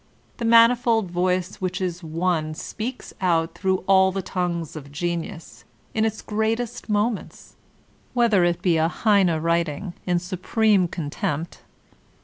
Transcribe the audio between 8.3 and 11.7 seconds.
it be a Heine writing, in supreme contempt.